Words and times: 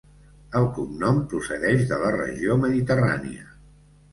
El 0.59 0.63
cognom 0.77 1.19
procedeix 1.35 1.83
de 1.91 1.99
la 2.05 2.09
regió 2.17 2.59
mediterrània. 2.65 3.47